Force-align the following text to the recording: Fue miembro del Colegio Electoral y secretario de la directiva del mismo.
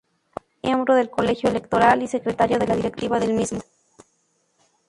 Fue 0.63 0.71
miembro 0.71 0.95
del 0.95 1.11
Colegio 1.11 1.47
Electoral 1.47 2.01
y 2.01 2.07
secretario 2.07 2.57
de 2.57 2.65
la 2.65 2.75
directiva 2.75 3.19
del 3.19 3.33
mismo. 3.35 3.61